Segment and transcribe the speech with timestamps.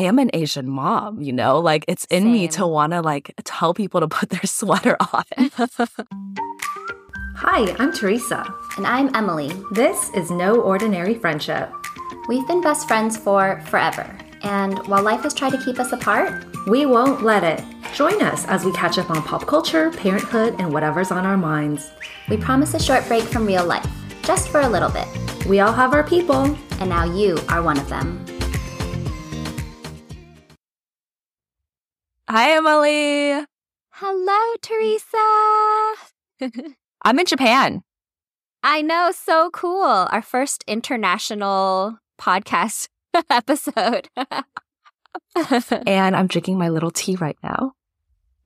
[0.00, 1.58] am an Asian mom, you know?
[1.60, 2.32] Like it's in Same.
[2.32, 5.24] me to want to like tell people to put their sweater on.
[7.36, 8.46] Hi, I'm Teresa.
[8.76, 9.50] And I'm Emily.
[9.72, 11.70] This is No Ordinary Friendship.
[12.28, 14.16] We've been best friends for forever.
[14.42, 17.60] And while life has tried to keep us apart, We won't let it.
[17.92, 21.90] Join us as we catch up on pop culture, parenthood, and whatever's on our minds.
[22.28, 23.84] we promise a short break from real life,
[24.22, 25.08] just for a little bit.
[25.46, 26.56] We all have our people.
[26.78, 28.24] And now you are one of them.
[32.34, 33.44] Hi, Emily.
[33.90, 35.16] Hello, Teresa.
[37.02, 37.82] I'm in Japan.
[38.62, 39.82] I know, so cool.
[39.82, 42.88] Our first international podcast
[43.28, 44.08] episode.
[45.86, 47.74] and I'm drinking my little tea right now.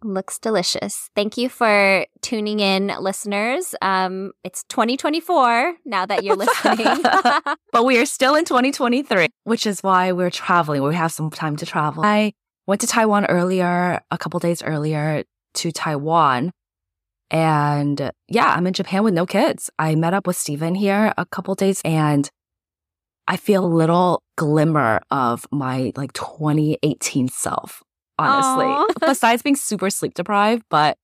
[0.03, 1.09] Looks delicious.
[1.15, 3.77] Thank you for tuning in, listeners.
[3.83, 7.03] Um, it's 2024 now that you're listening.
[7.71, 10.83] but we are still in 2023, which is why we're traveling.
[10.83, 12.05] We have some time to travel.
[12.05, 12.33] I
[12.67, 16.53] went to Taiwan earlier, a couple days earlier to Taiwan.
[17.31, 19.71] And yeah, I'm in Japan with no kids.
[19.79, 22.31] I met up with Steven here a couple days and
[23.29, 27.83] I feel a little glimmer of my like 2018 self,
[28.19, 28.95] honestly.
[29.01, 30.97] Besides being super sleep deprived, but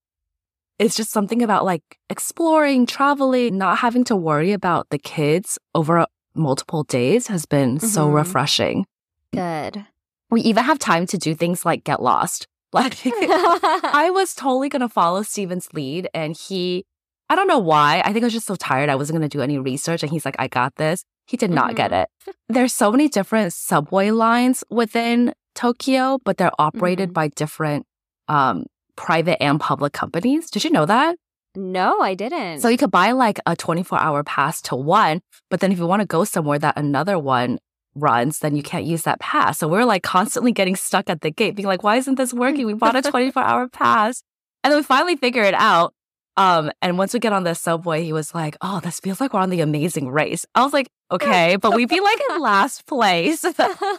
[0.79, 6.07] it's just something about like exploring, traveling, not having to worry about the kids over
[6.35, 8.15] multiple days has been so Mhm.
[8.15, 8.87] refreshing.
[9.33, 9.85] Good.
[10.33, 12.49] We even have time to do things like get lost.
[12.75, 16.87] Like I was totally going to follow Steven's lead and he,
[17.29, 18.01] I don't know why.
[18.03, 18.89] I think I was just so tired.
[18.89, 20.03] I wasn't going to do any research.
[20.03, 21.05] And he's like, I got this.
[21.27, 22.09] He did not get it.
[22.49, 27.15] There's so many different subway lines within Tokyo, but they're operated Mhm.
[27.15, 27.85] by different
[28.29, 28.65] um,
[28.97, 30.51] private and public companies.
[30.51, 31.17] Did you know that?
[31.55, 32.61] no, I didn't.
[32.61, 35.87] So you could buy like a 24 hour pass to one, but then if you
[35.87, 37.59] want to go somewhere that another one
[37.95, 39.59] runs, then you can't use that pass.
[39.59, 42.67] So we're like constantly getting stuck at the gate, being like, why isn't this working?
[42.67, 44.23] We bought a 24 hour pass.
[44.65, 45.93] And then we finally figure it out.
[46.37, 49.35] Um, and once we get on the subway, he was like, Oh, this feels like
[49.35, 50.47] we're on the amazing race.
[50.55, 53.45] I was like, Okay, but we'd be like in last place.
[53.45, 53.57] and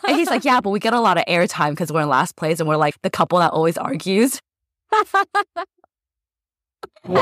[0.08, 2.60] he's like, Yeah, but we get a lot of airtime because we're in last place
[2.60, 4.42] and we're like the couple that always argues.
[4.92, 5.04] I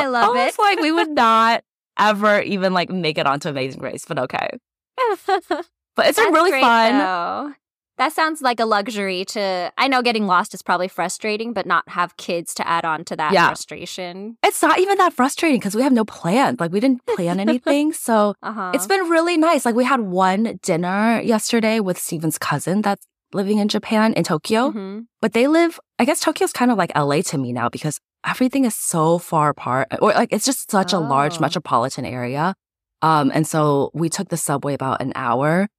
[0.05, 0.61] love Almost it.
[0.61, 1.63] like we would not
[1.99, 4.49] ever even like make it onto Amazing Race, but okay.
[5.95, 6.97] But it's been That's really great, fun.
[6.97, 7.53] though.
[7.97, 9.71] That sounds like a luxury to.
[9.77, 13.15] I know getting lost is probably frustrating, but not have kids to add on to
[13.17, 13.47] that Yeah.
[13.47, 14.37] frustration.
[14.43, 16.55] It's not even that frustrating because we have no plan.
[16.59, 17.93] Like we didn't plan anything.
[18.07, 18.71] so Uh huh.
[18.73, 19.65] it's been really nice.
[19.65, 24.71] Like we had one dinner yesterday with Steven's cousin that's living in Japan in Tokyo.
[24.71, 25.05] Mhm.
[25.21, 28.65] But they live, I guess Tokyo's kind of like LA to me now because everything
[28.65, 29.89] is so far apart.
[30.01, 31.41] Or like it's just such a large Oh.
[31.41, 32.55] metropolitan area.
[33.03, 35.69] Um, and so we took the subway about an hour,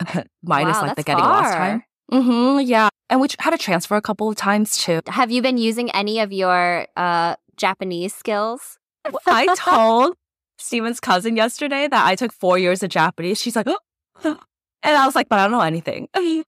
[0.42, 1.82] minus Wow, like the getting lost time.
[2.12, 2.88] Mm-hmm, yeah.
[3.08, 5.00] And we had to transfer a couple of times too.
[5.06, 8.78] Have you been using any of your uh, Japanese skills?
[9.26, 10.16] I told
[10.58, 13.40] Steven's cousin yesterday that I took four years of Japanese.
[13.40, 13.78] She's like, oh.
[14.24, 14.38] and
[14.84, 16.08] I was like, but I don't know anything.
[16.14, 16.44] I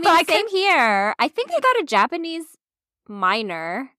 [0.00, 1.14] mean, I same here.
[1.18, 2.46] I think I got a Japanese
[3.08, 3.92] minor.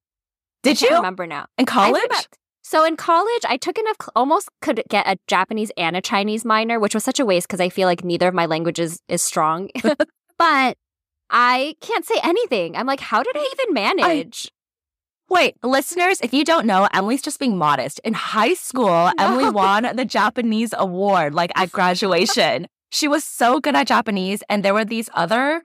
[0.64, 1.48] Did I you remember now?
[1.58, 2.28] in college?
[2.70, 6.82] So in college, I took enough, almost could get a Japanese and a Chinese minor,
[6.82, 9.70] which was such a waste because I feel like neither of my languages is strong.
[10.38, 10.78] but
[11.30, 12.76] I can't say anything.
[12.76, 14.52] I'm like, how did I even manage?
[15.30, 18.02] Wait, listeners, if you don't know, Emily's just being modest.
[18.04, 22.68] In high school, Emily won the Japanese award, like at graduation.
[22.90, 25.64] she was so good at Japanese, and there were these other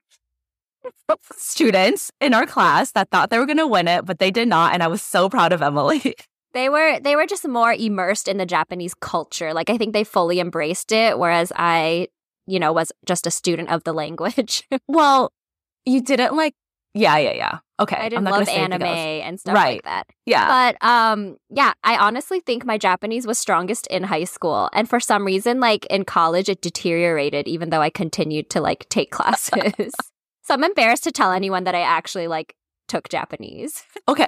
[1.36, 4.46] students in our class that thought they were going to win it, but they did
[4.46, 4.72] not.
[4.72, 6.14] And I was so proud of Emily.
[6.54, 9.52] They were they were just more immersed in the Japanese culture.
[9.54, 12.08] Like I think they fully embraced it, whereas I,
[12.46, 14.64] you know, was just a student of the language.
[14.88, 15.32] well,
[15.86, 16.54] you didn't like,
[16.94, 17.58] yeah, yeah, yeah.
[17.80, 17.96] Okay.
[17.96, 19.76] I didn't love anime and stuff Right.
[19.76, 20.06] like that.
[20.26, 20.46] Yeah.
[20.46, 24.68] But um yeah, I honestly think my Japanese was strongest in high school.
[24.74, 28.88] And for some reason, like in college it deteriorated even though I continued to like
[28.90, 29.92] take classes.
[30.42, 32.54] so I'm embarrassed to tell anyone that I actually like
[32.88, 33.82] took Japanese.
[34.06, 34.26] Okay.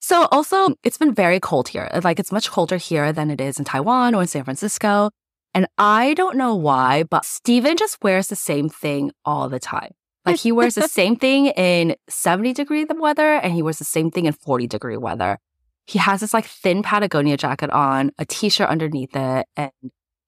[0.00, 1.90] So also, it's been very cold here.
[2.02, 5.10] Like it's much colder here than it is in Taiwan or in San Francisco.
[5.54, 9.92] And I don't know why, but Steven just wears the same thing all the time.
[10.24, 14.10] Like he wears the same thing in 70 degree weather and he wears the same
[14.10, 15.38] thing in 40 degree weather.
[15.86, 19.72] He has this like thin Patagonia jacket on, a t-shirt underneath it, and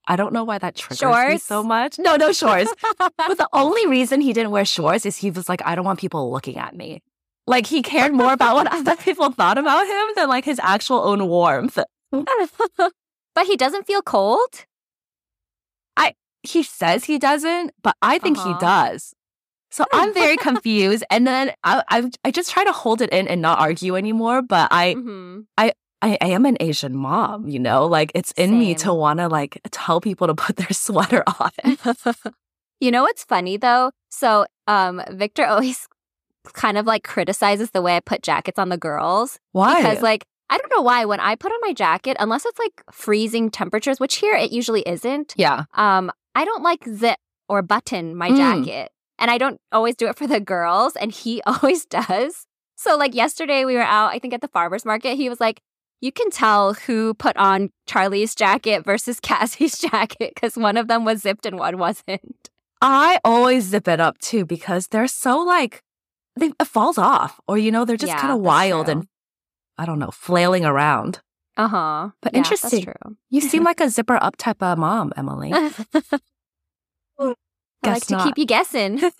[0.08, 1.98] I don't know why that triggers me so much.
[1.98, 2.72] No, no shorts.
[2.98, 6.00] but the only reason he didn't wear shorts is he was like, I don't want
[6.00, 7.02] people looking at me.
[7.46, 10.98] Like he cared more about what other people thought about him than like his actual
[11.04, 11.78] own warmth.
[12.12, 14.66] but he doesn't feel cold?
[15.96, 18.48] I he says he doesn't, but I think Uh-huh.
[18.48, 19.12] he does.
[19.70, 21.04] So I'm very confused.
[21.10, 24.42] And then I, I I just try to hold it in and not argue anymore.
[24.42, 25.46] But I Mhm.
[25.58, 25.72] I,
[26.02, 29.60] I am an Asian mom, you know, like it's in me to want to like
[29.70, 31.50] tell people to put their sweater on.
[32.80, 33.90] You know what's funny though?
[34.10, 35.86] So, um, Victor always
[36.52, 39.76] kind of like criticizes the way I put jackets on the girls Why?
[39.82, 42.82] because, like, I don't know why when I put on my jacket, unless it's like
[42.90, 45.64] freezing temperatures, which here it usually isn't, yeah.
[45.74, 48.36] um, I don't like zip or button my Mm.
[48.36, 52.46] jacket, and I don't always do it for the girls, and he always does.
[52.76, 55.16] So, like yesterday, we were out, I think at the farmers market.
[55.16, 55.60] He was like,
[56.00, 61.04] "You can tell who put on Charlie's jacket versus Cassie's jacket because one of them
[61.04, 62.48] was zipped and one wasn't."
[62.80, 65.82] I always zip it up too because they're so like
[66.40, 68.92] they it falls off or you know they're just Yeah, kind of wild true.
[68.98, 69.06] and
[69.78, 71.20] I don't know flailing around.
[71.56, 72.10] Uh huh.
[72.22, 72.84] But yeah, interesting.
[72.84, 73.16] That's true.
[73.30, 75.52] You seem like a zipper up type of mom, Emily.
[77.18, 77.34] I
[77.82, 78.24] like to not.
[78.26, 79.00] keep you guessing.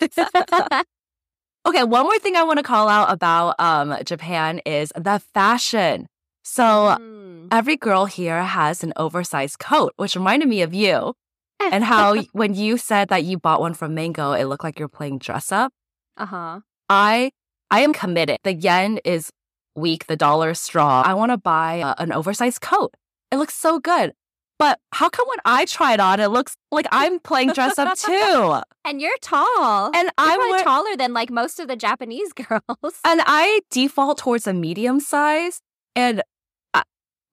[1.67, 6.07] Okay, one more thing I want to call out about um Japan is the fashion.
[6.43, 7.49] So Mm.
[7.53, 11.13] every girl here has an oversized coat, which reminded me of you
[11.61, 14.89] and how when you said that you bought one from Mango, it looked like you're
[14.89, 15.71] playing dress up.
[16.17, 16.61] uh huh.
[16.91, 17.31] I
[17.71, 18.39] I am committed.
[18.43, 19.31] The yen is
[19.77, 21.05] weak, the dollar is strong.
[21.07, 22.93] I want to buy uh, an oversized coat.
[23.31, 24.13] It looks so good.
[24.59, 27.97] But how come when I try it on, it looks like I'm playing dress up
[27.97, 28.57] too?
[28.85, 29.91] And you're tall.
[29.95, 32.99] And I'm wear- taller than like most of the Japanese girls.
[33.05, 35.61] and I default towards a medium size.
[35.95, 36.23] And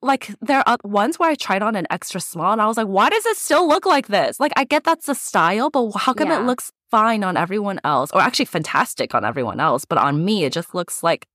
[0.01, 2.87] like there are ones where I tried on an extra small, and I was like,
[2.87, 4.39] why does it still look like this?
[4.39, 6.41] Like I get that's the style, but how come Yeah.
[6.41, 10.45] it looks fine on everyone else, or actually fantastic on everyone else, but on me
[10.45, 11.27] it just looks like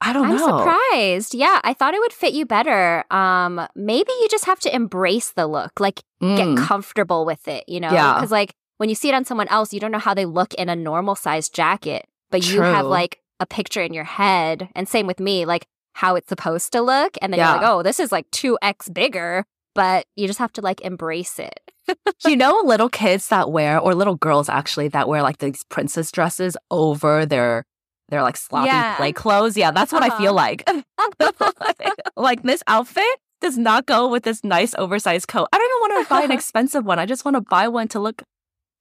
[0.00, 0.34] I don't know.
[0.34, 1.34] I'm surprised.
[1.34, 3.04] Yeah, I thought it would fit you better.
[3.10, 6.36] Um, maybe you just have to embrace the look, like Mm.
[6.36, 7.90] get comfortable with it, you know?
[7.92, 8.14] Yeah.
[8.14, 10.52] Because like when you see it on someone else, you don't know how they look
[10.54, 14.68] in a normal sized jacket, but you have like a picture in your head.
[14.74, 17.16] And same with me, like how it's supposed to look.
[17.22, 19.44] And then you're like, oh, this is like 2x bigger,
[19.74, 21.58] but you just have to like embrace it.
[22.26, 26.12] you know little kids that wear or little girls actually that wear like these princess
[26.12, 27.64] dresses over their
[28.10, 28.96] their like sloppy Yeah.
[28.96, 30.54] play clothes yeah that's what i feel Uh-huh.
[30.56, 30.68] like
[32.16, 33.04] like this outfit
[33.40, 36.30] does not go with this nice oversized coat i don't even want to buy an
[36.32, 38.22] expensive one i just want to buy one to look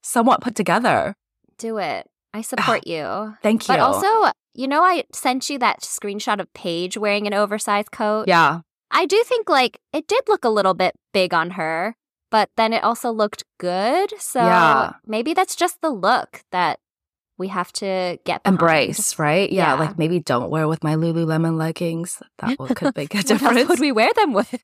[0.04, 1.16] somewhat put together
[1.58, 2.08] Do it.
[2.36, 3.36] I ah, support you.
[3.42, 7.34] thank you But also, you know, I sent you that screenshot of Paige wearing an
[7.34, 8.28] oversized coat.
[8.28, 8.62] yeah
[8.92, 11.96] I do think like it did look a little bit big on her,
[12.30, 14.14] but then it also looked good.
[14.20, 14.94] So Yeah.
[15.08, 16.80] maybe that's just the look that
[17.38, 18.56] we have to get behind.
[18.62, 19.80] embrace right yeah, Yeah.
[19.80, 23.68] like maybe don't wear with my lululemon leggings that will, could make a What difference
[23.70, 24.56] would we wear them with?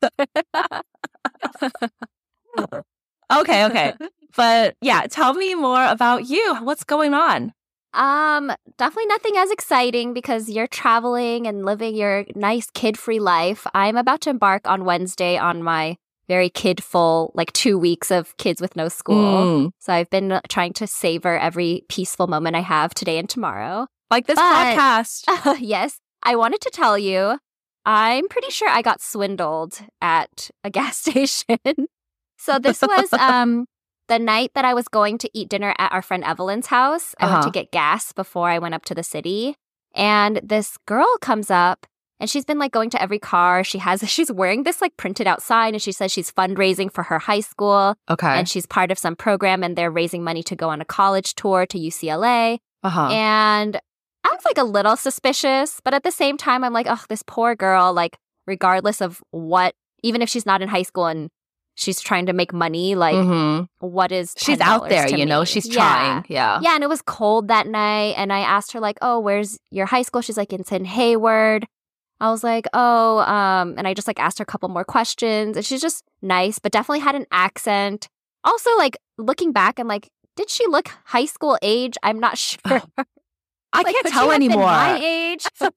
[3.32, 3.94] okay okay
[4.36, 7.52] but yeah tell me more about you what's going on
[7.94, 13.68] um, definitely nothing as exciting because you're traveling and living your nice kid-free life.
[13.74, 15.98] I'm about to embark on Wednesday on my
[16.28, 19.66] very kid-full, like two weeks of kids with no school.
[19.68, 19.72] Mm.
[19.80, 23.88] So I've been trying to savor every peaceful moment I have today and tomorrow.
[24.10, 25.58] like this But- podcast.
[25.60, 27.38] yes, I wanted to tell you,
[27.86, 31.58] I'm pretty sure I got swindled at a gas station.
[32.38, 33.66] so this was um
[34.12, 37.16] the night that I was going to eat dinner at our friend Evelyn's house.
[37.20, 37.46] I went Uh-huh.
[37.46, 39.56] to get gas before I went up to the city,
[39.96, 41.86] and this girl comes up.
[42.20, 43.64] And she's been like going to every car.
[43.64, 47.04] She has, she's wearing this like printed out sign and she says she's fundraising for
[47.10, 48.28] her high school Okay.
[48.38, 51.34] and she's part of some program and they're raising money to go on a college
[51.34, 52.60] tour to UCLA.
[52.84, 53.10] Uh huh.
[53.12, 53.76] And
[54.24, 57.24] I was like a little suspicious, but at the same time, I'm like, oh, this
[57.26, 61.30] poor girl, like, regardless of what, even if she's not in high school and
[61.76, 65.44] she's trying to make money, like, hmm what is She's out there, you know.
[65.44, 65.74] She's Yeah.
[65.74, 66.26] trying.
[66.30, 66.60] Yeah.
[66.62, 68.14] Yeah, and it was cold that night.
[68.18, 70.22] And I asked her, like, oh, where's your high school?
[70.22, 71.66] She's like, it's in Hayward.
[72.20, 75.58] I was like, oh, um, and I just like asked her a couple more questions.
[75.58, 78.08] And she's just nice, but definitely had an accent.
[78.44, 81.98] Also, like looking back, I'm like, did she look high school age?
[82.04, 82.60] I'm not sure.
[83.74, 84.66] I Like, can't tell anymore.
[84.68, 85.46] My age.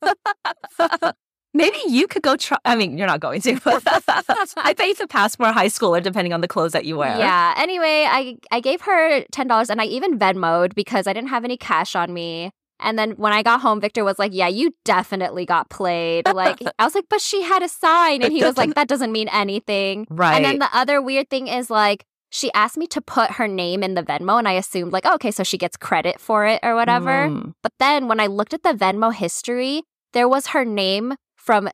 [1.55, 2.59] Maybe you could go try.
[2.65, 3.61] I mean, you're not going to.
[3.61, 3.83] But
[4.57, 6.97] I bet you could pass for a high schooler depending on the clothes that you
[6.97, 7.17] wear.
[7.17, 7.55] Yeah.
[7.57, 11.45] Anyway, I I gave her ten dollars, and I even Venmoed because I didn't have
[11.45, 12.51] any cash on me.
[12.81, 16.59] And then when I got home, Victor was like, "Yeah, you definitely got played." Like
[16.79, 19.29] I was like, "But she had a sign," and he was like, "That doesn't mean
[19.29, 20.35] anything." Right.
[20.35, 23.85] And then the other weird thing is like she asked me to put her name
[23.85, 26.75] in the Venmo, and I assumed like, okay, so she gets credit for it or
[26.75, 27.29] whatever.
[27.29, 27.55] Mm.
[27.63, 29.85] But then when I looked at the Venmo history,
[30.15, 31.15] there was her name
[31.45, 31.69] from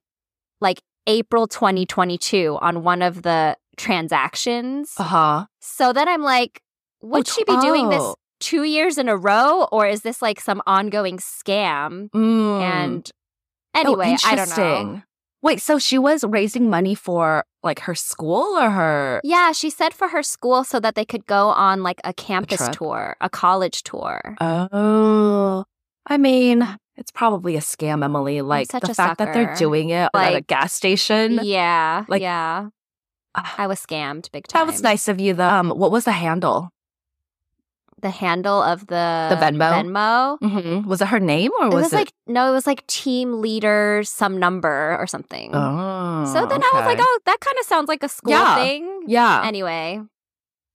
[0.61, 4.93] like April 2022 on one of the transactions.
[4.99, 5.47] Uh huh.
[5.61, 6.61] So then I'm like,
[7.03, 8.15] would Oh, she be doing this oh.
[8.41, 12.11] two years in a row, or is this like some ongoing scam?
[12.11, 12.61] Mm.
[12.61, 13.11] And
[13.75, 15.03] Oh, anyway, I don't know.
[15.43, 19.21] Wait, so she was raising money for like her school or her?
[19.25, 22.59] Yeah, she said for her school so that they could go on like a campus
[22.59, 22.73] trip?
[22.73, 24.37] tour, a college tour.
[24.41, 25.65] Oh,
[26.07, 26.67] I mean,
[27.01, 28.43] it's probably a scam, Emily.
[28.43, 31.41] Like the fact that they're doing it at a gas station.
[31.43, 32.69] Yeah, like- yeah.
[33.35, 34.61] Ah, I was scammed big time.
[34.67, 35.35] that was nice of you.
[35.35, 35.49] though.
[35.49, 36.71] um, what was the handle?
[38.03, 39.71] The handle of the The Venmo?
[40.39, 40.39] Venmo.
[40.41, 42.85] hmm Was it her name or was It was was like no, it was like
[42.87, 45.51] team leader some number or something.
[45.55, 48.57] Oh, so then I was like, oh, that kind of sounds like a school Yeah.
[48.57, 49.03] thing.
[49.07, 49.43] yeah.
[49.45, 50.01] Anyway,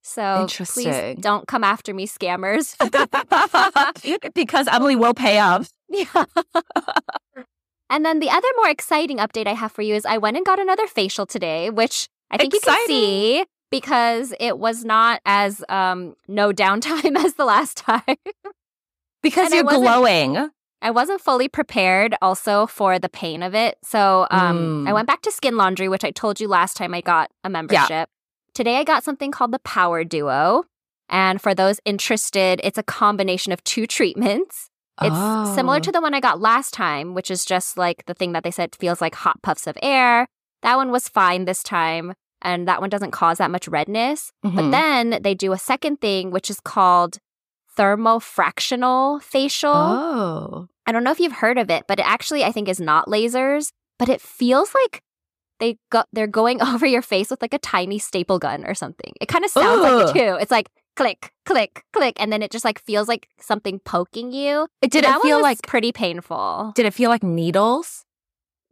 [0.02, 2.74] so please don't come after me, scammers.
[4.34, 5.64] because Emily will pay up.
[6.06, 6.24] yeah.
[7.90, 10.44] and then the other more exciting update I have for you is I went and
[10.46, 15.64] got another facial today, which I think you can see because it was not as
[15.68, 18.02] um no downtime as the last time.
[19.22, 20.50] Because And you're glowing.
[20.82, 23.78] I wasn't fully prepared also for the pain of it.
[23.82, 24.88] So um, Mm.
[24.88, 27.48] I went back to Skin Laundry, which I told you last time I got a
[27.50, 28.08] membership.
[28.54, 30.64] Today I got something called the Power Duo.
[31.08, 34.70] And for those interested, it's a combination of two treatments.
[35.02, 35.80] It's similar Oh.
[35.80, 38.50] to the one I got last time, which is just like the thing that they
[38.50, 40.26] said feels like hot puffs of air.
[40.62, 42.14] That one was fine this time.
[42.42, 44.30] And that one doesn't cause that much redness.
[44.42, 44.70] But Mhm.
[44.70, 47.18] then they do a second thing, which is called
[47.76, 49.72] thermofractional facial.
[49.72, 50.68] Oh.
[50.86, 53.06] I don't know if you've heard of it, but it actually I think is not
[53.08, 55.02] lasers, but it feels like
[55.58, 59.12] they got they're going over your face with like a tiny staple gun or something.
[59.20, 60.36] It kind of sounds like it too.
[60.40, 64.66] It's like click, click, click, and then it just like feels like something poking you.
[64.82, 66.72] It did that it feel like pretty painful?
[66.74, 68.04] did it feel like needles?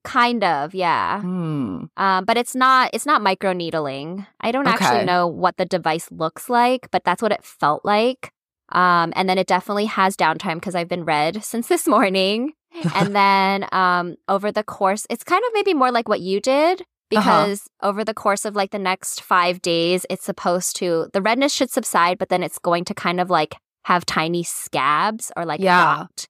[0.03, 1.23] Kind of, yeah.
[1.23, 1.85] Hmm.
[1.97, 4.27] Um, but it's not it's not micro needling.
[4.41, 4.85] I don't Okay.
[4.85, 8.31] actually know what the device looks like, but that's what it felt like.
[8.71, 12.53] Um, and then it definitely has downtime because I've been red since this morning.
[12.95, 16.83] and then um, over the course, it's kind of maybe more like what you did
[17.17, 17.31] Uh-huh.
[17.45, 21.53] because over the course of like the next five days, it's supposed to the redness
[21.53, 25.61] should subside, but then it's going to kind of like have tiny scabs or like
[25.61, 26.07] Yeah.
[26.07, 26.27] dot,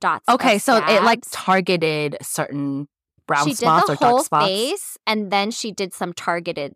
[0.00, 0.28] dots.
[0.28, 2.86] Okay, so it like targeted certain
[3.26, 4.46] brown she spots did or the whole dark spots.
[4.46, 6.74] face and then she did some targeted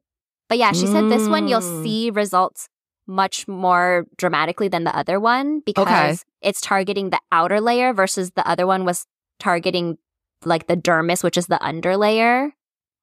[0.49, 1.83] but yeah she said this one you'll Mm.
[1.83, 2.69] see results
[3.07, 8.49] much more dramatically than the other one because it's targeting the outer layer versus the
[8.49, 9.05] other one was
[9.39, 9.99] targeting
[10.47, 12.53] like the dermis which is the under layer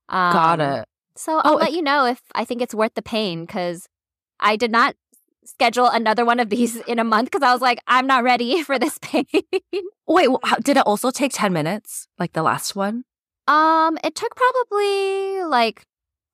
[0.10, 0.86] um, Got it.
[1.16, 3.88] so i'll Oh, let you know if i think it's worth the pain because
[4.40, 4.96] i did not
[5.46, 8.62] schedule another one of these in a month because i was like i'm not ready
[8.68, 9.26] for this pain
[10.08, 10.30] Wait,
[10.64, 13.06] did it also take 10 minutes like the last one?
[13.48, 15.84] Um, it took probably like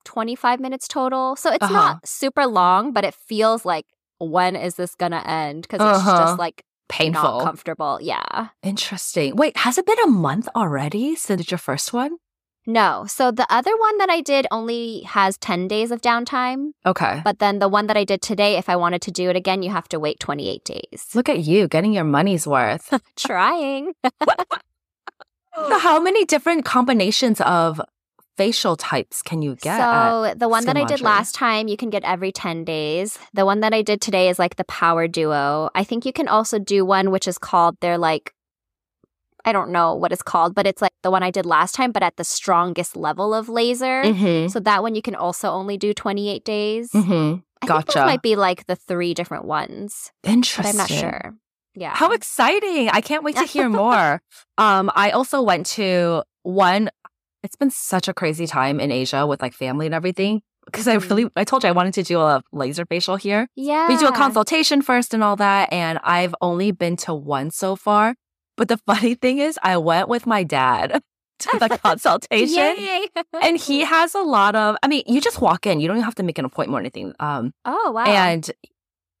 [0.04, 1.36] 25 minutes total.
[1.36, 1.72] So it's Uh-huh.
[1.72, 3.86] not super long, but it feels like
[4.18, 5.62] when is this gonna end?
[5.62, 6.18] Because it's Uh-huh.
[6.18, 7.22] just like Painful.
[7.22, 7.98] not comfortable.
[8.02, 8.48] Yeah.
[8.62, 9.36] Interesting.
[9.36, 12.18] Wait, has it been a month already since your first one?
[12.66, 13.04] No.
[13.08, 16.72] So the other one that I did only has 10 days of downtime.
[16.86, 17.20] Okay.
[17.24, 19.62] But then the one that I did today, if I wanted to do it again,
[19.62, 21.08] you have to wait 28 days.
[21.14, 22.92] Look at you getting your money's worth.
[23.16, 23.94] Trying.
[25.56, 27.80] so how many different combinations of
[28.36, 29.78] facial types can you get?
[29.78, 33.18] So the one that I did last time, you can get every 10 days.
[33.34, 35.68] The one that I did today is like the Power Duo.
[35.74, 38.32] I think you can also do one which is called, they're like,
[39.44, 41.92] I don't know what it's called, but it's like the one I did last time,
[41.92, 44.02] but at the strongest level of laser.
[44.04, 44.50] Mhm.
[44.50, 46.90] So that one you can also only do 28 days.
[46.92, 47.42] Mhm.
[47.62, 48.04] I think Gotcha.
[48.06, 50.70] might be like the three different ones, but Interesting.
[50.70, 51.34] I'm not sure.
[51.74, 51.94] Yeah.
[51.94, 52.88] How exciting.
[52.90, 54.20] I can't wait to hear more.
[54.58, 56.90] um, I also went to one,
[57.42, 60.42] it's been such a crazy time in Asia with like family and everything.
[60.66, 61.10] Because I Mhm.
[61.10, 63.48] really, I told you I wanted to do a laser facial here.
[63.56, 63.88] yeah.
[63.88, 65.72] We do a consultation first and all that.
[65.72, 68.14] And I've only been to one so far.
[68.56, 71.02] But the funny thing is, I went with my dad
[71.40, 72.76] to the consultation.
[72.76, 73.06] Yay.
[73.42, 76.04] And he has a lot of, I mean, you just walk in, you don't even
[76.04, 77.14] have to make an appointment or anything.
[77.20, 78.04] Um, oh, wow.
[78.04, 78.50] and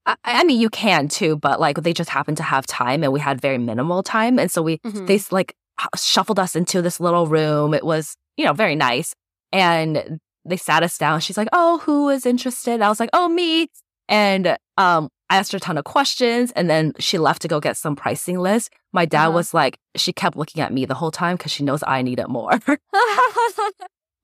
[0.06, 3.12] I, I mean, you can too, but like they just happened to have time and
[3.12, 4.38] we had very minimal time.
[4.38, 5.06] And so we, Mhm.
[5.06, 5.54] they like
[5.96, 7.72] shuffled us into this little room.
[7.74, 9.14] It was, you know, very nice.
[9.52, 11.20] And they sat us down.
[11.20, 12.82] She's like, Oh, who is interested?
[12.82, 13.68] I was like, Oh, me.
[14.08, 17.58] And um, I asked her a ton of questions and then she left to go
[17.58, 18.70] get some pricing list.
[18.92, 19.32] My dad Uh-huh.
[19.38, 22.18] was like, she kept looking at me the whole time because she knows I need
[22.20, 22.52] it more.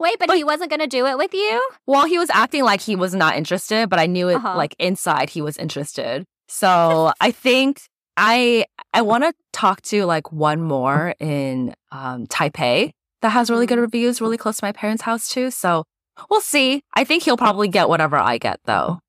[0.00, 1.71] Wait, but, But- he wasn't going to do it with you?
[1.87, 4.55] well, he was acting like he was not interested, but I knew it Uh-huh.
[4.57, 6.25] like inside he was interested.
[6.49, 7.81] So I think
[8.17, 12.91] I I want to talk to like one more in um, Taipei
[13.23, 13.83] that has really good Mhm.
[13.83, 15.50] reviews, really close to my parents' house too.
[15.50, 15.85] So
[16.31, 16.83] we'll see.
[16.95, 19.00] I think he'll probably get whatever I get though.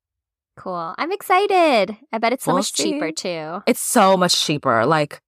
[0.56, 0.94] Cool.
[0.98, 1.96] I'm excited.
[2.12, 3.62] I bet it's so We'll much cheaper too.
[3.66, 4.84] It's so much cheaper.
[4.86, 5.20] Like,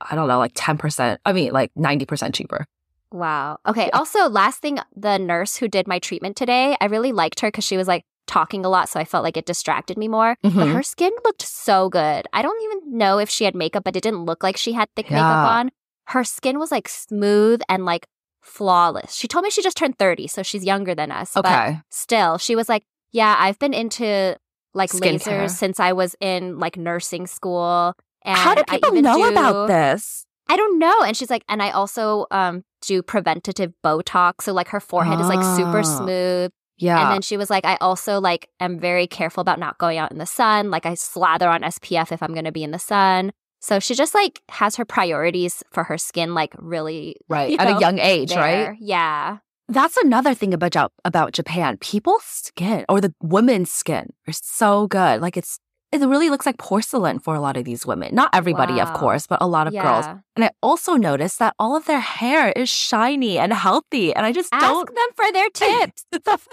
[0.00, 1.18] I don't know, like 10%.
[1.24, 2.66] I mean, like 90% cheaper.
[3.10, 3.58] Wow.
[3.66, 3.88] Okay.
[3.90, 7.64] Also, last thing, the nurse who did my treatment today, I really liked her because
[7.64, 8.90] she was like talking a lot.
[8.90, 10.36] So I felt like it distracted me more.
[10.42, 10.72] But Mhm.
[10.74, 12.26] her skin looked so good.
[12.34, 14.90] I don't even know if she had makeup, but it didn't look like she had
[14.94, 15.70] thick makeup on.
[16.08, 18.06] Her skin was like smooth and like
[18.42, 19.14] flawless.
[19.14, 21.32] She told me she just turned 30, so she's younger than us.
[21.34, 21.80] But Okay.
[21.90, 24.36] still, she was like, Yeah, I've been into
[24.78, 25.20] like Skincare.
[25.44, 27.94] lasers since I was in like nursing school.
[28.24, 30.24] And How do people know do- about this?
[30.48, 31.02] I don't know.
[31.02, 34.42] And she's like, and I also um do preventative Botox.
[34.42, 35.82] So like her forehead is like super Ah.
[35.82, 36.50] smooth.
[36.78, 37.02] Yeah.
[37.02, 40.12] And then she was like, I also like am very careful about not going out
[40.12, 40.70] in the sun.
[40.70, 43.32] Like I slather on SPF if I'm gonna be in the sun.
[43.60, 47.50] So she just like has her priorities for her skin like really right.
[47.50, 48.76] you At a young age, right?
[48.80, 49.38] Yeah.
[49.68, 51.76] That's another thing about about Japan.
[51.78, 55.20] People's skin or the women's skin are so good.
[55.20, 55.58] Like it's
[55.92, 58.14] it really looks like porcelain for a lot of these women.
[58.14, 60.06] Not everybody, of course, but a lot of girls.
[60.36, 64.14] And I also noticed that all of their hair is shiny and healthy.
[64.14, 66.04] And I just Ask don't them for their tips.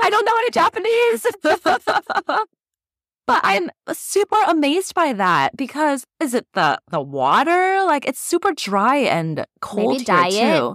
[0.00, 1.26] I don't know any Japanese.
[3.26, 7.84] but I'm super amazed by that because is it the the water?
[7.86, 10.72] Like it's super dry and cold Maybe here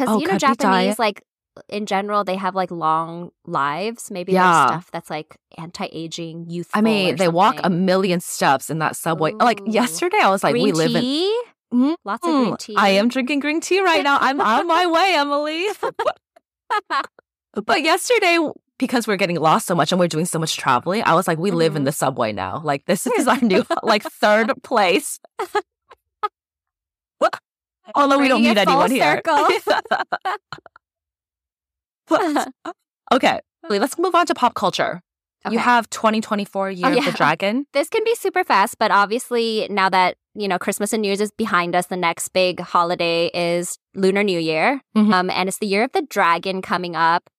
[0.00, 1.22] Because Oh, you know, Japanese like
[1.68, 4.10] in general they have like long lives.
[4.10, 4.44] Maybe Yeah.
[4.44, 6.78] there's stuff that's like anti-aging, youthful.
[6.78, 9.32] I mean, they walk a million steps in that subway.
[9.32, 11.02] Like yesterday, I was like, green we live in.
[11.02, 11.42] tea.
[11.74, 11.94] Mhm.
[12.04, 12.74] Lots of green tea.
[12.78, 14.16] I am drinking green tea right now.
[14.20, 15.66] I'm on my way, Emily.
[17.66, 18.38] but yesterday,
[18.78, 21.38] because we're getting lost so much and we're doing so much traveling, I was like,
[21.38, 21.86] we live in Mhm.
[21.86, 22.60] the subway now.
[22.64, 25.18] Like this is our new like third place.
[27.94, 29.22] Although we don't Bringing meet it full anyone here.
[33.12, 35.00] okay, let's move on to pop culture.
[35.50, 37.04] You have 2024 Year of yeah.
[37.10, 37.64] the Dragon.
[37.72, 41.20] this can be super fast, but obviously now that you know Christmas and New Year's
[41.22, 45.12] is behind us, the next big holiday is Lunar New Year, Mhm.
[45.14, 47.30] um, and it's the Year of the Dragon coming up.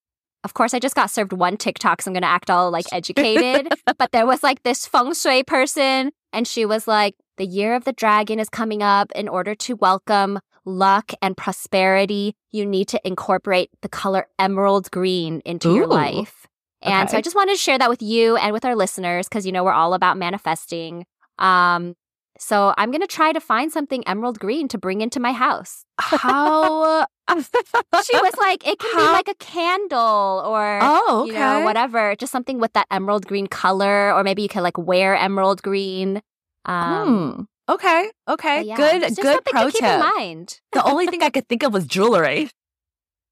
[0.43, 3.71] Of course, I just got served one TikTok, so I'm gonna act all like educated.
[3.99, 7.85] but there was like this feng shui person, and she was like, "The Year of
[7.85, 9.11] the Dragon is coming up.
[9.13, 15.41] In order to welcome luck and prosperity, you need to incorporate the color emerald green
[15.45, 16.47] into your life."
[16.81, 19.45] And so I just wanted to share that with you and with our listeners because
[19.45, 21.05] you know we're all about manifesting.
[21.37, 21.95] Um,
[22.41, 25.85] so I'm gonna try to find something emerald green to bring into my house.
[25.99, 27.05] How?
[27.31, 31.33] She was like, it can be like a candle or oh, okay.
[31.33, 34.77] you know whatever, just something with that emerald green color, or maybe you can like
[34.77, 36.21] wear emerald green.
[36.65, 37.41] Um, Hmm.
[37.73, 38.11] Okay.
[38.27, 38.61] Okay.
[38.63, 39.01] yeah, good.
[39.01, 40.59] Good something pro to keep in mind.
[40.73, 42.49] The only thing I could think of was jewelry.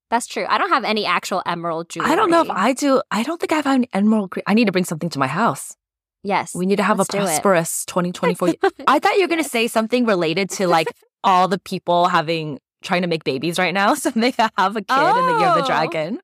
[0.09, 0.45] That's true.
[0.47, 2.09] I don't have any actual emerald jewelry.
[2.11, 3.01] I don't know if I do.
[3.11, 4.43] I don't think I have an emerald green.
[4.47, 5.75] I need to bring something to my house.
[6.23, 6.55] Yes.
[6.55, 8.53] We need to have a prosperous 2024.
[8.87, 9.51] I thought you were going to Yes.
[9.51, 10.87] say something related to like
[11.23, 14.89] all the people having trying to make babies right now, so they have a kid
[14.89, 15.67] in the year of the Oh.
[15.67, 16.19] dragon.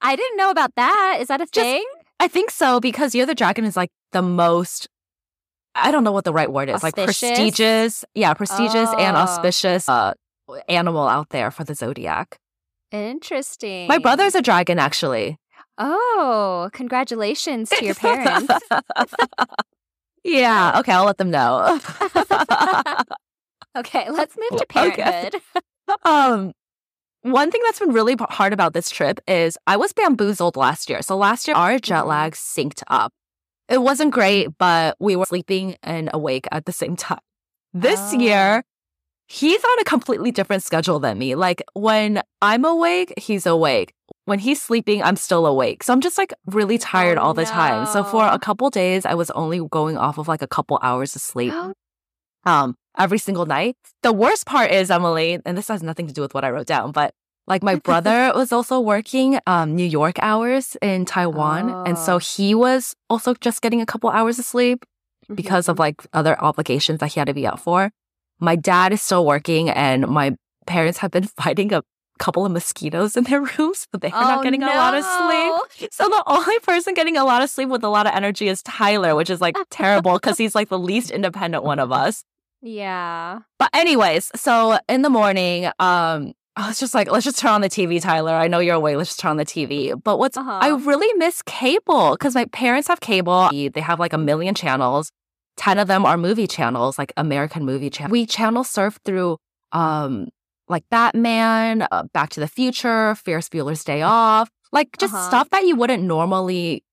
[0.00, 1.18] I didn't know about that.
[1.20, 1.84] Is that a Just- thing?
[2.18, 4.88] I think so because year of the dragon is like the most.
[5.74, 6.82] I don't know what the right word is.
[6.82, 9.20] Like prestigious, yeah, prestigious and Oh.
[9.20, 10.14] auspicious uh,
[10.68, 12.38] animal out there for the zodiac.
[12.92, 13.86] Interesting.
[13.88, 15.38] My brother's a dragon, actually.
[15.78, 18.52] Oh, congratulations to your parents.
[20.24, 20.78] yeah.
[20.80, 21.80] Okay, I'll let them know.
[23.76, 24.94] okay, let's move to Okay.
[24.96, 25.40] parenthood.
[26.04, 26.52] um,
[27.22, 31.02] one thing that's been really hard about this trip is I was bamboozled last year.
[31.02, 32.08] So last year, our jet Mhm.
[32.08, 33.12] lag synced up.
[33.70, 37.20] It wasn't great, but we were sleeping and awake at the same time.
[37.72, 38.18] This Oh.
[38.18, 38.62] year,
[39.28, 41.36] he's on a completely different schedule than me.
[41.36, 43.94] Like when I'm awake, he's awake.
[44.24, 45.82] When he's sleeping, I'm still awake.
[45.84, 47.86] So I'm just like really tired Oh, all the time.
[47.86, 51.14] So for a couple days, I was only going off of like a couple hours
[51.16, 51.72] of sleep Oh,
[52.44, 53.76] um every single night.
[54.02, 56.66] The worst part is Emily, and this has nothing to do with what I wrote
[56.66, 57.14] down, but
[57.46, 62.18] like my brother was also working um New York hours in Taiwan, and so Oh.
[62.18, 64.84] he was also just getting a couple hours of sleep
[65.34, 67.90] because of like other obligations that he had to be out for.
[68.40, 71.82] My dad is still working, and my parents have been fighting a
[72.18, 75.90] couple of mosquitoes in their rooms, but they're not Oh, getting a lot of sleep.
[75.92, 78.62] So the only person getting a lot of sleep with a lot of energy is
[78.62, 82.22] Tyler, which is like terrible because he's like the least independent one of us.
[82.60, 83.40] Yeah.
[83.58, 87.60] But anyways, so in the morning, um, I was just like, let's just turn on
[87.60, 88.32] the TV, Tyler.
[88.34, 88.96] I know you're away.
[88.96, 89.92] Let's just turn on the TV.
[90.02, 90.58] But what's Uh-huh.
[90.60, 93.48] I really miss cable because my parents have cable.
[93.52, 95.10] They have like a million channels.
[95.56, 98.12] Ten of them are movie channels, like American movie channels.
[98.12, 99.38] We channel surf through
[99.72, 100.28] um
[100.68, 105.28] like Batman, uh, Back to the Future, Ferris Bueller's Day Off, like just Uh-huh.
[105.28, 106.84] stuff that you wouldn't normally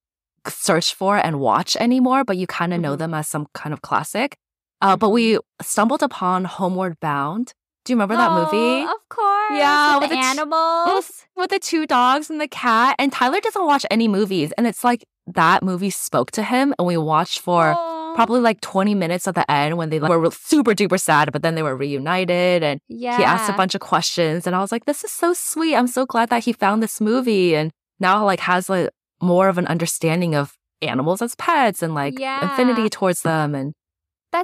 [0.48, 3.00] search for and watch anymore, but you kind of know Mhm.
[3.00, 4.38] them as some kind of classic.
[4.82, 7.54] Uh, but we stumbled upon Homeward Bound.
[7.88, 8.86] Do you remember that movie?
[8.86, 9.58] Oh, Of course.
[9.58, 11.24] Yeah, With with the animals.
[11.38, 12.98] With the two dogs and the cat.
[13.00, 14.52] And Tyler doesn't watch any movies.
[14.58, 16.74] And it's like that movie spoke to him.
[16.78, 18.16] And we watched for Aw.
[18.16, 21.44] probably like 20 minutes at the end when they like, were super duper sad, but
[21.44, 22.62] then they were reunited.
[22.62, 23.16] And yeah.
[23.18, 24.46] he asked a bunch of questions.
[24.46, 25.76] And I was like, this is so sweet.
[25.76, 27.72] I'm so glad that he found this movie and
[28.02, 28.90] now like has like
[29.22, 32.52] more of an understanding of animals as pets and like Yeah.
[32.54, 33.56] affinity towards them.
[33.56, 33.74] And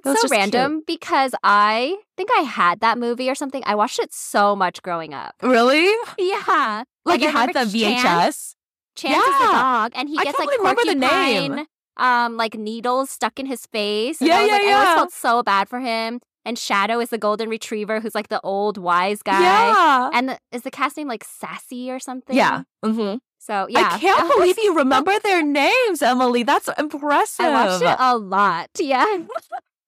[0.03, 0.53] That's was so just cute.
[0.53, 3.61] random because I think I had that movie or something.
[3.65, 5.35] I watched it so much growing up.
[5.41, 5.91] really?
[6.17, 6.83] Yeah.
[7.05, 8.01] Like I you had the VHS?
[8.01, 8.55] Chance.
[8.95, 11.65] Chance is the dog, and he gets like remember the name.
[11.97, 14.21] um, like needles stuck in his face.
[14.21, 16.19] And Yeah, I was yeah, like, I always felt so bad for him.
[16.45, 19.41] And Shadow is the golden retriever, who's like the old wise guy.
[19.41, 20.09] Yeah.
[20.13, 22.35] And the, is the cast name like Sassy or something?
[22.35, 22.63] Yeah.
[22.83, 26.43] hmm So yeah, I can't believe you remember their names, Emily.
[26.43, 27.45] That's impressive.
[27.45, 28.69] I watched it a lot.
[28.79, 29.05] Yeah,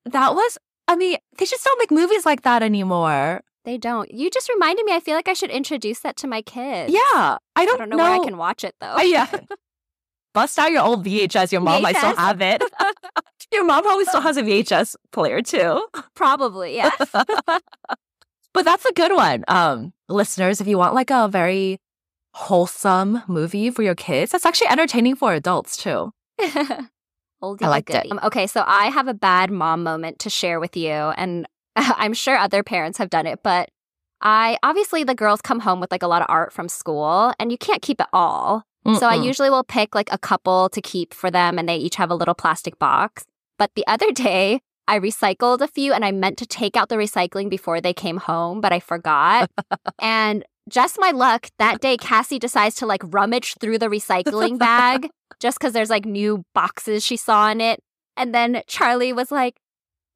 [0.05, 3.41] That was, I mean, they just don't make movies like that anymore.
[3.65, 4.11] they don't.
[4.13, 4.93] You just reminded me.
[4.93, 6.93] I feel like I should introduce that to my kids.
[6.93, 6.99] Yeah.
[7.13, 8.97] I I don't, don't know, where I can watch it though.
[9.01, 9.27] Yeah.
[10.33, 11.51] Bust out your old VHS.
[11.53, 12.61] Your mom might still have it.
[13.53, 15.87] your mom probably still has a VHS player too.
[16.13, 16.91] Probably, yeah.
[18.53, 19.43] But that's a good one.
[19.49, 21.79] Um, listeners, if you want like a very
[22.33, 26.11] wholesome movie for your kids, that's actually entertaining for adults too.
[27.45, 28.11] Oldie I liked it.
[28.11, 32.13] Um, okay, so I have a bad mom moment to share with you, and I'm
[32.13, 33.69] sure other parents have done it, but
[34.21, 37.51] I obviously the girls come home with like a lot of art from school, and
[37.51, 38.63] you can't keep it all.
[38.99, 41.95] So I usually will pick like a couple to keep for them, and they each
[41.95, 43.25] have a little plastic box.
[43.57, 46.95] But the other day, I recycled a few, and I meant to take out the
[46.95, 49.49] recycling before they came home, but I forgot.
[49.99, 55.09] and just my luck, that day Cassie decides to like rummage through the recycling bag
[55.39, 57.79] just because there's like new boxes she saw in it.
[58.17, 59.57] And then Charlie was like,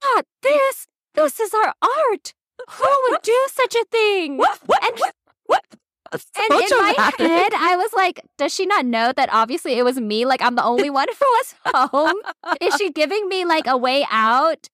[0.03, 0.87] Not this.
[1.15, 2.33] This is our art.
[2.71, 4.37] Who would do such a thing?
[4.37, 4.59] What?
[4.65, 4.83] What?
[4.83, 5.13] And- what?
[5.45, 5.65] What?
[6.11, 9.99] And in my head, I was like, does she not know that obviously it was
[9.99, 10.25] me?
[10.25, 11.55] Like, I'm the only one who was
[11.91, 12.15] home.
[12.61, 14.67] Is she giving me like a way out?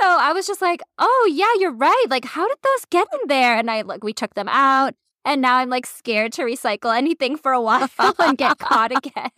[0.00, 2.04] So I was just like, oh, yeah, you're right.
[2.08, 3.56] Like, how did those get in there?
[3.58, 4.94] And I, like, we took them out.
[5.24, 9.30] And now I'm like scared to recycle anything for a while and get caught again.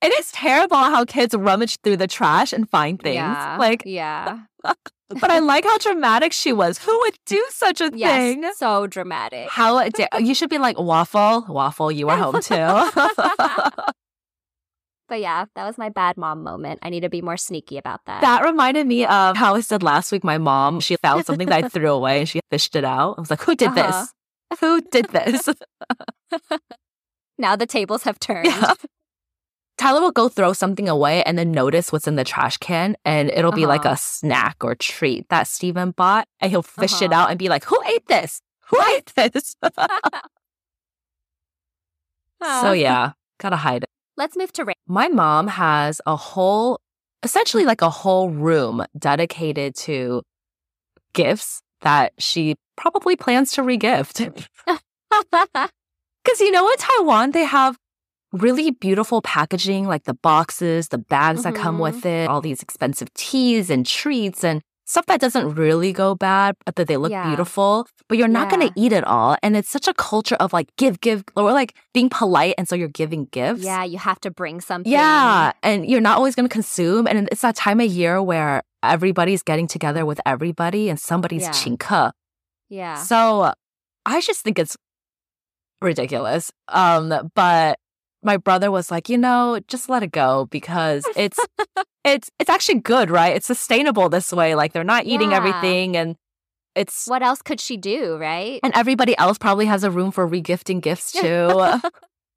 [0.00, 3.16] It is terrible how kids rummage through the trash and find things.
[3.16, 3.56] Yeah.
[3.58, 4.38] Like, yeah.
[4.62, 6.78] but I like how dramatic she was.
[6.78, 8.12] Who would do such a Yes.
[8.34, 8.50] thing?
[8.56, 9.48] So dramatic.
[9.50, 11.90] How da- you should be like waffle, waffle.
[11.90, 12.54] You are home too.
[15.08, 16.78] But yeah, that was my bad mom moment.
[16.82, 18.22] I need to be more sneaky about that.
[18.22, 20.24] that reminded me of how I said last week.
[20.24, 23.16] My mom she found something that I threw away and she fished it out.
[23.18, 23.82] I was like, "Who did Uh-huh.
[24.00, 24.12] this?
[24.60, 25.48] Who did this?"
[27.38, 28.46] now the tables have turned.
[28.46, 28.74] Yeah.
[29.78, 33.30] Tyler will go throw something away and then notice what's in the trash can, and
[33.30, 33.94] it'll be like Uh-huh.
[33.94, 37.22] a snack or treat that Steven bought, and he'll fish it Uh-huh.
[37.22, 38.40] out and be like, "Who ate this?
[38.68, 39.56] Who ate this?"
[42.42, 43.88] so yeah, gotta hide it.
[44.16, 44.74] Let's move to Ray.
[44.86, 46.78] My mom has a whole,
[47.22, 50.22] essentially like a whole room dedicated to
[51.14, 54.34] gifts that she probably plans to regift.
[56.24, 57.76] Because you know, in Taiwan, they have
[58.32, 61.82] really beautiful packaging, like the boxes, the bags that come Mhm.
[61.82, 66.54] with it, all these expensive teas and treats and stuff that doesn't really go bad,
[66.64, 67.26] but that they look Yeah.
[67.26, 67.86] beautiful.
[68.08, 69.36] But you're not going to eat it all.
[69.42, 72.54] And it's such a culture of like give, give, or like being polite.
[72.58, 73.64] And so you're giving gifts.
[73.64, 74.90] yeah, you have to bring something.
[74.90, 75.52] Yeah.
[75.62, 77.06] And you're not always going to consume.
[77.06, 81.50] And it's that time of year where everybody's getting together with everybody and somebody's Yeah.
[81.50, 82.12] chinka.
[82.68, 82.96] Yeah.
[83.02, 83.52] So
[84.06, 84.76] I just think it's
[85.80, 86.50] ridiculous.
[86.68, 87.78] Um, but
[88.22, 91.38] my brother was like, you know, just let it go because it's
[92.04, 93.34] it's it's actually good, right?
[93.36, 94.54] It's sustainable this way.
[94.54, 95.38] Like they're not eating Yeah.
[95.38, 96.16] everything and
[96.74, 98.60] it's What else could she do, right?
[98.62, 101.50] and everybody else probably has a room for regifting gifts too.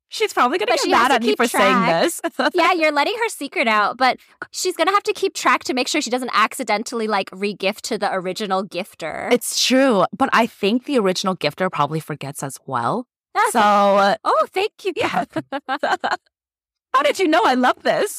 [0.09, 2.21] She's probably gonna But get mad to at me for saying this.
[2.53, 4.17] yeah, you're letting her secret out, but
[4.51, 7.97] she's gonna have to keep track to make sure she doesn't accidentally like regift to
[7.97, 9.31] the original gifter.
[9.31, 13.07] It's true, but I think the original gifter probably forgets as well.
[13.51, 14.93] So, uh, oh, thank you.
[14.95, 15.25] yeah.
[16.93, 18.17] How did you know I love this?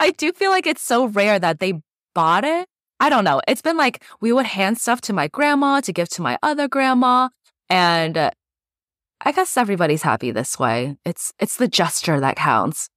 [0.00, 1.82] I do feel like it's so rare that they
[2.14, 2.66] bought it.
[3.00, 3.42] I don't know.
[3.46, 6.66] It's been like we would hand stuff to my grandma to give to my other
[6.68, 7.28] grandma,
[7.68, 8.30] and uh,
[9.24, 10.96] I guess everybody's happy this way.
[11.04, 12.88] It's it's the gesture that counts.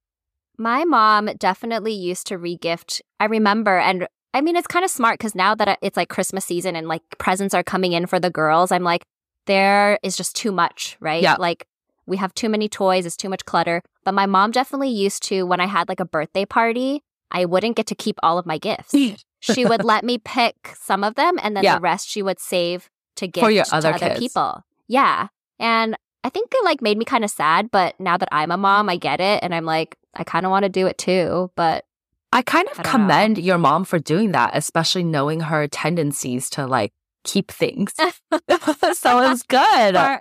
[0.58, 3.00] My mom definitely used to regift.
[3.18, 6.44] I remember, and I mean, it's kind of smart because now that it's like Christmas
[6.44, 9.02] season and like presents are coming in for the girls, I'm like,
[9.46, 11.22] there is just too much, right?
[11.22, 11.36] Yeah.
[11.38, 11.66] Like,
[12.06, 13.82] we have too many toys, it's too much clutter.
[14.04, 17.76] But my mom definitely used to, when I had like a birthday party, I wouldn't
[17.76, 18.94] get to keep all of my gifts.
[19.40, 21.76] she would let me pick some of them and then Yeah.
[21.76, 24.62] the rest she would save to give to other other people.
[24.86, 25.28] Yeah.
[25.58, 28.56] And I think it like made me kind of sad, but now that I'm a
[28.56, 29.40] mom, I get it.
[29.42, 31.50] And I'm like, I kind of want to do it too.
[31.56, 31.84] But
[32.32, 32.98] I kind of I don't know.
[32.98, 36.92] commend your mom for doing that, especially knowing her tendencies to like
[37.24, 37.92] keep things.
[37.98, 39.96] so it was good.
[39.96, 40.20] Or-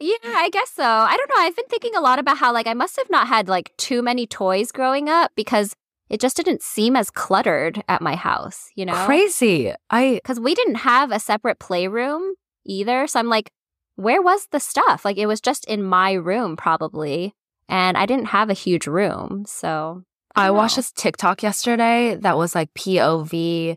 [0.00, 0.84] yeah, I guess so.
[0.84, 1.42] I don't know.
[1.42, 4.02] I've been thinking a lot about how like I must have not had like too
[4.02, 5.76] many toys growing up because
[6.10, 9.06] it just didn't seem as cluttered at my house, you know?
[9.06, 9.72] Crazy.
[9.90, 12.34] I Because we didn't have a separate playroom
[12.66, 13.06] either.
[13.06, 13.52] So I'm like,
[13.96, 15.04] where was the stuff?
[15.04, 17.34] Like it was just in my room probably.
[17.68, 19.44] And I didn't have a huge room.
[19.46, 20.02] So
[20.36, 23.76] I don't watched this TikTok yesterday that was like POV.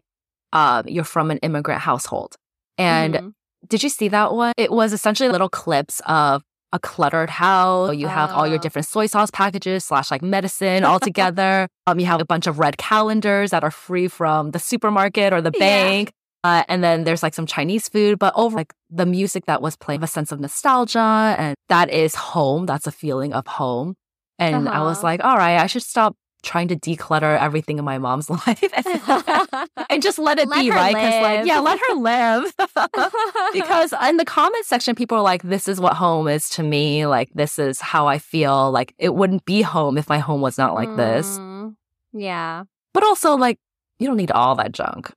[0.53, 2.35] Uh, you're from an immigrant household,
[2.77, 3.33] and Mhm.
[3.67, 4.53] did you see that one?
[4.55, 7.93] It was essentially little clips of a cluttered house.
[7.95, 8.61] You have all your Oh.
[8.61, 11.67] different soy sauce packages slash like medicine all together.
[11.87, 15.41] um, you have a bunch of red calendars that are free from the supermarket or
[15.41, 16.13] the bank.
[16.45, 19.75] Uh, and then there's like some Chinese food, but over like the music that was
[19.75, 22.65] playing, a sense of nostalgia, and that is home.
[22.67, 23.95] That's a feeling of home.
[24.37, 25.07] And I was Uh-huh.
[25.09, 28.61] like, all right, I should stop trying to declutter everything in my mom's life
[29.89, 30.93] and just let it Let be, right?
[30.93, 32.53] Because like, yeah, let her live.
[33.53, 37.07] because in the comment section, people are like, this is what home is to me.
[37.07, 38.71] Like, this is how I feel.
[38.71, 41.39] Like, it wouldn't be home if my home was not like this.
[41.39, 41.75] Mm,
[42.13, 42.63] Yeah.
[42.93, 43.57] But also, like,
[43.99, 45.11] you don't need all that junk.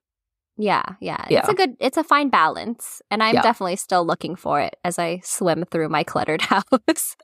[0.58, 1.24] Yeah, yeah.
[1.30, 1.38] Yeah.
[1.40, 3.00] It's a good it's a fine balance.
[3.10, 3.42] And I'm Yeah.
[3.42, 7.16] definitely still looking for it as I swim through my cluttered house.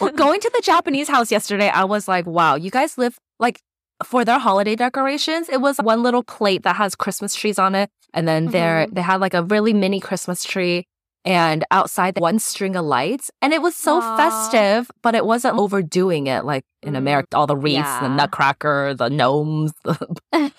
[0.00, 3.60] Well, going to the Japanese house yesterday, I was like, wow, you guys live like
[4.04, 5.48] for their holiday decorations.
[5.48, 7.90] It was one little plate that has Christmas trees on it.
[8.12, 8.94] And then there, Mhm.
[8.94, 10.86] they had like a really mini Christmas tree
[11.24, 13.30] and outside one string of lights.
[13.40, 14.16] And it was so Aw.
[14.16, 18.94] festive, but it wasn't overdoing it like in Mm, America, all the wreaths, the nutcracker,
[18.94, 19.72] the gnomes.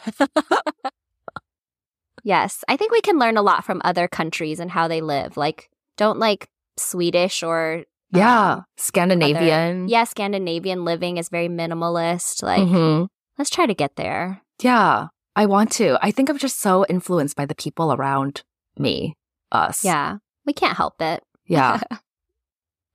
[2.23, 2.63] Yes.
[2.67, 5.37] I think we can learn a lot from other countries and how they live.
[5.37, 8.53] Like don't like Swedish or yeah.
[8.53, 9.87] um, Scandinavian.
[9.87, 12.41] yeah, Scandinavian living is very minimalist.
[12.41, 13.07] Like Mhm.
[13.37, 14.41] let's try to get there.
[14.61, 15.07] Yeah.
[15.35, 15.99] I want to.
[16.01, 18.41] I think I'm just so influenced by the people around
[18.79, 19.13] me,
[19.51, 19.83] us.
[19.85, 20.17] Yeah.
[20.45, 21.23] We can't help it.
[21.45, 21.81] Yeah.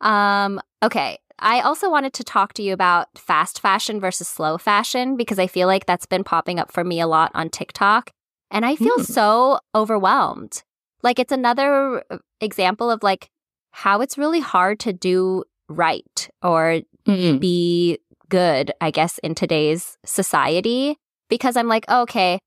[0.01, 1.19] Um, okay.
[1.39, 5.47] I also wanted to talk to you about fast fashion versus slow fashion because I
[5.47, 8.11] feel like that's been popping up for me a lot on TikTok.
[8.51, 9.03] And I feel Hmm.
[9.03, 10.63] so overwhelmed.
[11.03, 13.29] Like it's another uh, example of like
[13.73, 17.41] how it's really hard to do right or Mm-mm.
[17.41, 20.97] be good, I guess, in today's society.
[21.31, 22.39] Because I'm like, okay,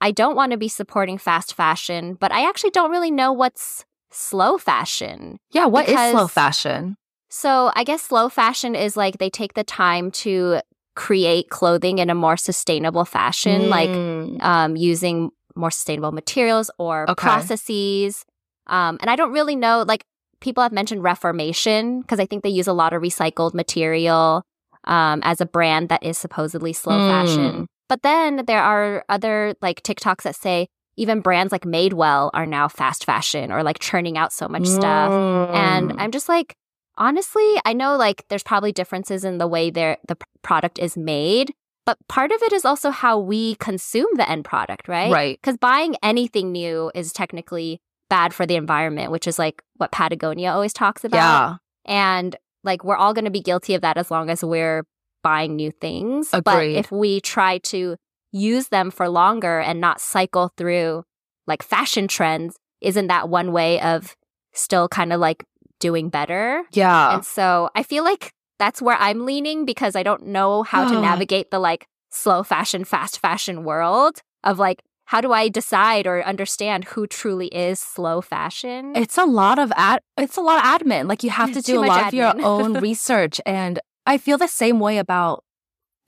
[0.00, 3.84] I don't want to be supporting fast fashion, but I actually don't really know what's
[4.10, 5.38] slow fashion.
[5.52, 6.96] Yeah, what is slow fashion?
[7.28, 10.60] So I guess slow fashion is like they take the time to
[10.96, 14.42] create clothing in a more sustainable fashion, like Mm.
[14.42, 17.22] um, using more sustainable materials or Okay.
[17.22, 18.24] processes.
[18.66, 20.04] Um, and I don't really know, like
[20.40, 24.42] people have mentioned Reformation because I think they use a lot of recycled material
[24.84, 27.06] um, as a brand that is supposedly slow Mm.
[27.08, 27.66] fashion.
[27.88, 30.68] But then there are other like TikToks that say
[31.00, 35.10] even brands like Madewell are now fast fashion or like churning out so much stuff.
[35.54, 35.96] And Mm.
[35.98, 36.54] I'm just like,
[36.98, 41.54] honestly, I know like there's probably differences in the way their the product is made,
[41.86, 45.10] but part of it is also how we consume the end product, right?
[45.10, 45.38] right.
[45.40, 50.50] Because buying anything new is technically bad for the environment, which is like what Patagonia
[50.52, 51.16] always talks about.
[51.16, 51.56] Yeah.
[51.86, 54.84] And like we're all going to be guilty of that as long as we're
[55.22, 56.28] buying new things.
[56.44, 57.96] But if we try to
[58.32, 61.04] use them for longer and not cycle through
[61.46, 64.16] like fashion trends, isn't that one way of
[64.52, 65.44] still kind of like
[65.78, 66.64] doing better?
[66.72, 67.14] Yeah.
[67.14, 71.00] And so I feel like that's where I'm leaning because I don't know how to
[71.00, 76.22] navigate the like slow fashion, fast fashion world of like, how do I decide or
[76.22, 78.94] understand who truly is slow fashion?
[78.94, 81.08] It's a lot of ad it's a lot of admin.
[81.08, 83.40] Like you have to do a lot of your own research.
[83.44, 85.42] And I feel the same way about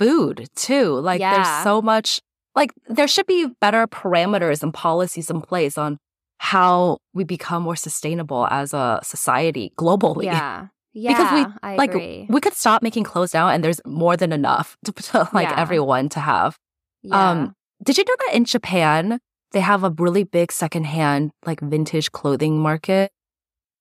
[0.02, 0.98] food too.
[1.00, 1.34] Like Yeah.
[1.34, 2.20] there's so much
[2.54, 5.98] like there should be better parameters and policies in place on
[6.38, 10.24] how we become more sustainable as a society globally.
[10.24, 10.66] yeah.
[10.92, 11.12] Yeah.
[11.16, 12.26] Because we, I like, agree.
[12.28, 15.60] We could stop making clothes now and there's more than enough to, to like Yeah.
[15.60, 16.58] everyone to have.
[17.02, 17.30] yeah.
[17.30, 19.18] Um, did you know that in Japan
[19.52, 23.10] they have a really big secondhand like vintage clothing market?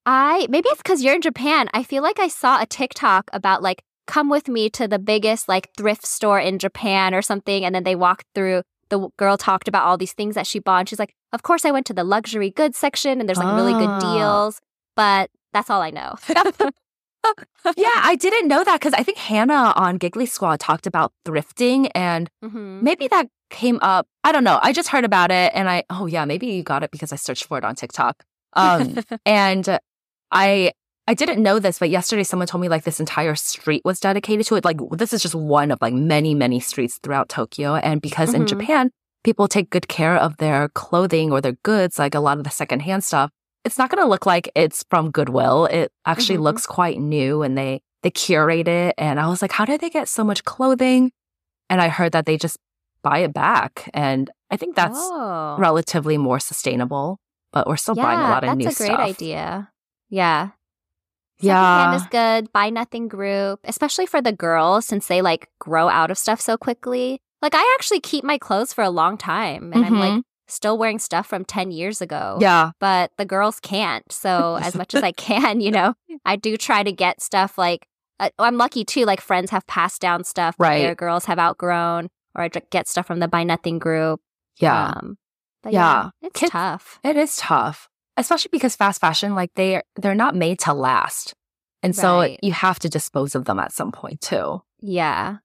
[0.05, 1.69] I maybe it's because you're in Japan.
[1.73, 5.47] I feel like I saw a TikTok about like come with me to the biggest
[5.47, 8.63] like thrift store in Japan or something, and then they walked through.
[8.89, 10.79] The girl talked about all these things that she bought.
[10.79, 13.55] And she's like, "Of course, I went to the luxury goods section, and there's like
[13.55, 13.99] really good Ah.
[13.99, 14.59] deals."
[14.95, 16.15] But that's all I know.
[17.77, 21.89] yeah, I didn't know that because I think Hannah on Giggly Squad talked about thrifting
[21.95, 22.81] and Mhm.
[22.81, 24.07] maybe that came up.
[24.23, 24.59] I don't know.
[24.61, 27.15] I just heard about it and I, oh yeah, maybe you got it because I
[27.17, 28.23] searched for it on TikTok.
[28.53, 29.79] Um, and
[30.31, 30.71] I,
[31.07, 34.45] I didn't know this, but yesterday someone told me like this entire street was dedicated
[34.47, 34.63] to it.
[34.65, 37.75] Like this is just one of like many, many streets throughout Tokyo.
[37.75, 38.47] And because in Mhm.
[38.47, 38.91] Japan,
[39.23, 42.49] people take good care of their clothing or their goods, like a lot of the
[42.49, 43.31] secondhand stuff,
[43.65, 45.65] it's not going to look like it's from Goodwill.
[45.65, 46.43] It actually Mhm.
[46.43, 48.95] looks quite new and they, they curate it.
[48.97, 51.11] And I was like, how did they get so much clothing?
[51.69, 52.57] And I heard that they just
[53.03, 53.89] buy it back.
[53.93, 55.55] And I think that's oh.
[55.59, 57.19] relatively more sustainable,
[57.51, 58.77] but we're still buying a lot of new stuff.
[58.77, 59.09] that's a great stuff.
[59.09, 59.69] idea.
[60.09, 60.49] Yeah.
[61.43, 61.95] Yeah.
[61.95, 62.51] Is good.
[62.53, 66.57] Buy nothing group, especially for the girls since they like grow out of stuff so
[66.57, 67.19] quickly.
[67.41, 70.99] Like I actually keep my clothes for a long time and I'm like still wearing
[70.99, 72.33] stuff from 10 years ago.
[72.33, 72.41] Mm-hmm.
[72.41, 72.71] Yeah.
[72.79, 74.09] But the girls can't.
[74.11, 75.93] So as much as I can, you know,
[76.25, 77.87] I do try to get stuff like
[78.19, 80.83] uh, I'm lucky too like friends have passed down stuff Right.
[80.83, 84.21] their girls have outgrown or I get stuff from the buy nothing group.
[84.59, 84.89] Yeah.
[84.95, 85.17] Um,
[85.63, 85.79] but Yeah.
[86.03, 86.99] yeah, it's Kids- tough.
[87.03, 91.33] It is tough, especially because fast fashion, like they they're not made to last,
[91.83, 94.61] and so you have to dispose of them at some point too.
[94.79, 95.37] Yeah.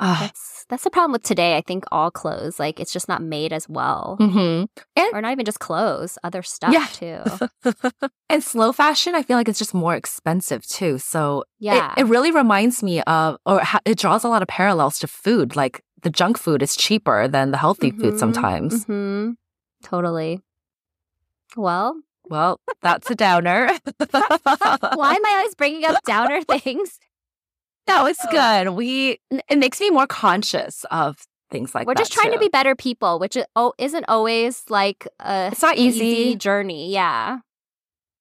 [0.00, 1.56] That's that's the problem with today.
[1.56, 4.16] I think all clothes, like it's just not made as well.
[4.20, 4.64] hmm
[5.14, 6.86] Or not even just clothes, other stuff Yeah.
[6.92, 7.72] too.
[8.28, 10.98] and slow fashion, I feel like it's just more expensive too.
[10.98, 11.94] So Yeah.
[11.96, 15.56] it, really reminds me of, or ha- it draws a lot of parallels to food.
[15.56, 18.84] Like the junk food is cheaper than the healthy food Mhm, sometimes.
[18.84, 19.30] hmm
[19.82, 20.40] Totally.
[21.56, 23.66] Well, Well, that's a downer.
[24.10, 26.98] why am I always bringing up downer things?
[27.86, 28.70] No, it's good.
[28.70, 31.18] We it makes me more conscious of
[31.50, 32.00] things like We're that.
[32.00, 35.76] just trying to be better people, which is, oh, isn't always like a It's not
[35.76, 36.90] easy, journey.
[36.92, 37.38] Yeah.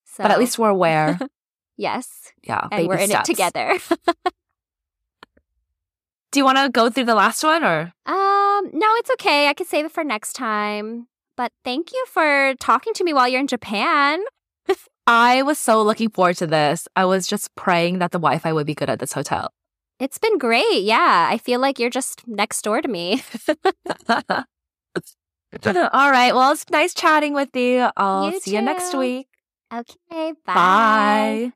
[0.05, 1.17] So, but at least we're aware.
[1.77, 3.29] yes, Yeah, and we're baby in steps.
[3.29, 3.79] it together.
[6.31, 7.93] Do you want to go through the last one or?
[8.05, 9.47] Um, no, it's okay.
[9.47, 11.07] I can save it for next time.
[11.35, 14.19] But thank you for talking to me while you're in Japan.
[15.07, 16.87] I was so looking forward to this.
[16.95, 19.51] I was just praying that the Wi-Fi would be good at this hotel.
[19.99, 20.83] It's been great.
[20.83, 21.27] Yeah.
[21.29, 23.23] I feel like you're just next door to me.
[25.65, 26.33] All right.
[26.33, 27.89] Well, it's nice chatting with you.
[27.97, 29.27] I'll You see you next week.
[29.73, 30.33] Okay.
[30.45, 30.53] Bye.
[30.53, 31.53] Bye.